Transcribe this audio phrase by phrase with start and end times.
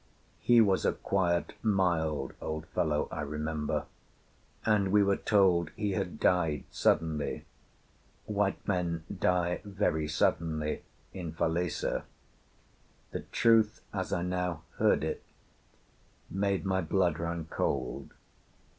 [0.39, 3.85] He was a quiet, mild old fellow, I remember,
[4.65, 7.45] and we were told he had died suddenly:
[8.25, 10.81] white men die very suddenly
[11.13, 12.01] in Falesá.
[13.11, 15.23] The truth, as I now heard it,
[16.31, 18.09] made my blood run cold.